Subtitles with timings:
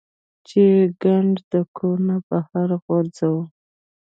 [0.47, 0.63] چې
[1.01, 3.43] ګند د کور نه بهر غورځوه-